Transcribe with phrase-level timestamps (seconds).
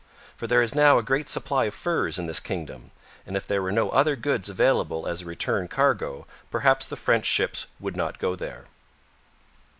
[0.35, 2.89] For there is now a great supply of furs in this kingdom,
[3.23, 7.27] and if there were no other goods available as a return cargo perhaps the French
[7.27, 8.65] ships would not go there.